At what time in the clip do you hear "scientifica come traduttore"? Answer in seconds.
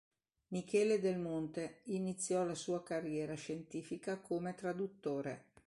3.35-5.49